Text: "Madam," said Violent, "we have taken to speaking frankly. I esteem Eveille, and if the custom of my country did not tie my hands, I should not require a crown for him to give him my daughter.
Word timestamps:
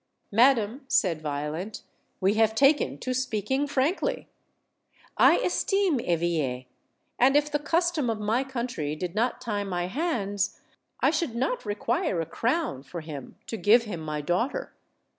"Madam," 0.31 0.81
said 0.87 1.21
Violent, 1.21 1.83
"we 2.19 2.33
have 2.33 2.55
taken 2.55 2.97
to 2.97 3.13
speaking 3.13 3.67
frankly. 3.67 4.27
I 5.15 5.37
esteem 5.37 5.99
Eveille, 5.99 6.65
and 7.19 7.35
if 7.35 7.51
the 7.51 7.59
custom 7.59 8.09
of 8.09 8.19
my 8.19 8.43
country 8.43 8.95
did 8.95 9.13
not 9.13 9.41
tie 9.41 9.63
my 9.63 9.85
hands, 9.85 10.59
I 11.01 11.11
should 11.11 11.35
not 11.35 11.67
require 11.67 12.19
a 12.19 12.25
crown 12.25 12.81
for 12.81 13.01
him 13.01 13.35
to 13.45 13.57
give 13.57 13.83
him 13.83 13.99
my 13.99 14.21
daughter. 14.21 14.73